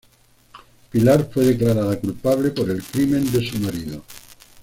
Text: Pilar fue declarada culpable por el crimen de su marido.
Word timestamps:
Pilar 0.91 1.25
fue 1.31 1.45
declarada 1.45 1.99
culpable 1.99 2.49
por 2.49 2.71
el 2.71 2.81
crimen 2.81 3.31
de 3.31 3.47
su 3.47 3.59
marido. 3.59 4.01